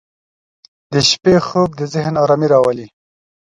•د 0.91 0.93
شپې 1.09 1.35
خوب 1.47 1.69
د 1.79 1.81
ذهن 1.93 2.15
آرامي 2.23 2.47
راولي. 2.53 2.87